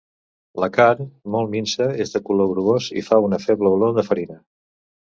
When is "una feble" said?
3.29-3.75